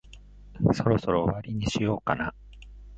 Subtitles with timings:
[0.73, 2.33] そろそろ終わりにしようかな。